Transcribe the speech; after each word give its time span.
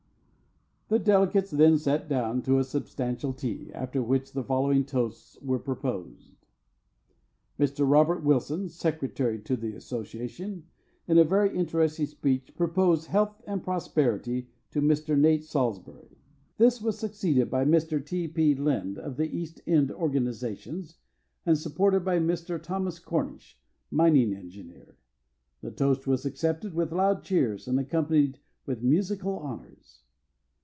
The 0.91 0.99
delegates 0.99 1.51
then 1.51 1.77
sat 1.77 2.09
down 2.09 2.41
to 2.41 2.59
a 2.59 2.65
substantial 2.65 3.31
tea, 3.31 3.71
after 3.73 4.03
which 4.03 4.33
the 4.33 4.43
following 4.43 4.83
toasts 4.83 5.37
were 5.41 5.57
proposed: 5.57 6.35
Mr. 7.57 7.89
Robert 7.89 8.25
Wilson 8.25 8.67
(secretary 8.67 9.39
to 9.43 9.55
the 9.55 9.73
association) 9.73 10.65
in 11.07 11.17
a 11.17 11.23
very 11.23 11.55
interesting 11.55 12.07
speech 12.07 12.53
proposed 12.57 13.07
"Health 13.07 13.41
and 13.47 13.63
Prosperity 13.63 14.49
to 14.71 14.81
Mr. 14.81 15.17
Nate 15.17 15.45
Salsbury." 15.45 16.17
This 16.57 16.81
was 16.81 16.99
seconded 16.99 17.49
by 17.49 17.63
Mr. 17.63 18.05
T. 18.05 18.27
P. 18.27 18.53
Lind 18.53 18.97
of 18.97 19.15
the 19.15 19.33
East 19.33 19.61
End 19.65 19.93
organizations, 19.93 20.97
and 21.45 21.57
supported 21.57 22.03
by 22.03 22.19
Mr. 22.19 22.61
Thomas 22.61 22.99
Cornish, 22.99 23.57
mining 23.89 24.33
engineer. 24.33 24.97
The 25.61 25.71
toast 25.71 26.05
was 26.05 26.25
accepted 26.25 26.73
with 26.73 26.91
loud 26.91 27.23
cheers 27.23 27.65
and 27.69 27.79
accompanied 27.79 28.39
with 28.65 28.83
musical 28.83 29.37
honors. 29.39 29.99